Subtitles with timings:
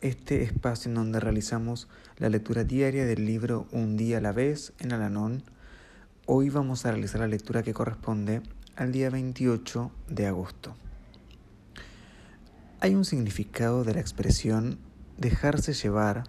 [0.00, 4.72] este espacio en donde realizamos la lectura diaria del libro Un día a la vez
[4.78, 5.42] en Alanón.
[6.26, 8.42] Hoy vamos a realizar la lectura que corresponde
[8.76, 10.74] al día 28 de agosto.
[12.80, 14.78] Hay un significado de la expresión
[15.18, 16.24] dejarse llevar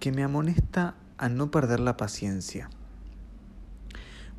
[0.00, 2.70] que me amonesta a no perder la paciencia.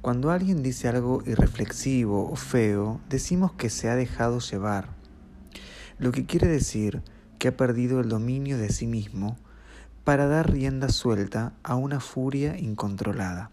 [0.02, 4.89] Cuando alguien dice algo irreflexivo o feo, decimos que se ha dejado llevar,
[5.99, 7.02] lo que quiere decir
[7.38, 9.38] que ha perdido el dominio de sí mismo
[10.03, 13.52] para dar rienda suelta a una furia incontrolada.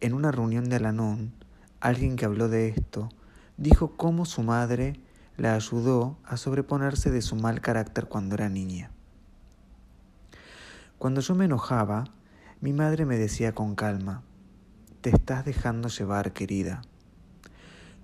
[0.00, 1.32] En una reunión de Alanón,
[1.80, 3.08] alguien que habló de esto
[3.56, 4.94] dijo cómo su madre
[5.36, 8.90] la ayudó a sobreponerse de su mal carácter cuando era niña.
[10.98, 12.04] Cuando yo me enojaba,
[12.60, 14.22] mi madre me decía con calma,
[15.00, 16.82] te estás dejando llevar, querida.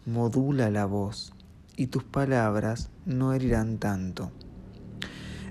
[0.04, 1.32] Modula la voz
[1.78, 4.32] y tus palabras no herirán tanto.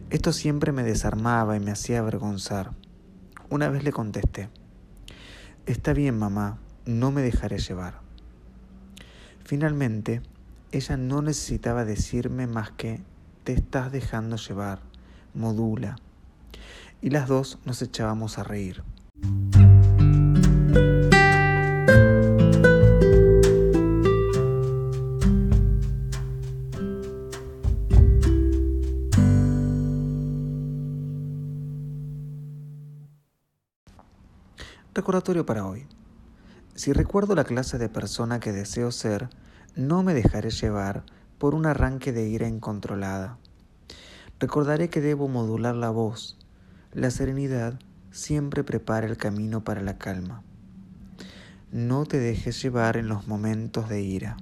[0.09, 2.71] Esto siempre me desarmaba y me hacía avergonzar.
[3.49, 4.49] Una vez le contesté,
[5.65, 8.01] Está bien, mamá, no me dejaré llevar.
[9.45, 10.21] Finalmente,
[10.73, 13.01] ella no necesitaba decirme más que
[13.45, 14.79] te estás dejando llevar,
[15.33, 15.95] modula.
[17.01, 18.83] Y las dos nos echábamos a reír.
[34.97, 35.85] Recordatorio para hoy.
[36.73, 39.29] Si recuerdo la clase de persona que deseo ser,
[39.75, 41.03] no me dejaré llevar
[41.37, 43.37] por un arranque de ira incontrolada.
[44.39, 46.39] Recordaré que debo modular la voz.
[46.93, 47.77] La serenidad
[48.09, 50.41] siempre prepara el camino para la calma.
[51.71, 54.35] No te dejes llevar en los momentos de ira.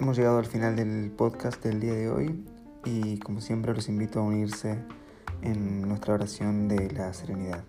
[0.00, 2.55] Hemos llegado al final del podcast del día de hoy
[2.86, 4.78] y como siempre los invito a unirse
[5.42, 7.64] en nuestra oración de la serenidad.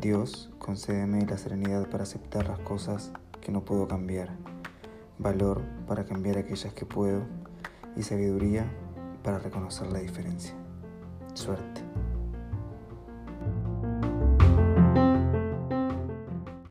[0.00, 4.30] Dios, concédeme la serenidad para aceptar las cosas que no puedo cambiar,
[5.18, 7.26] valor para cambiar aquellas que puedo
[7.96, 8.64] y sabiduría
[9.24, 10.54] para reconocer la diferencia.
[11.34, 11.87] Suerte.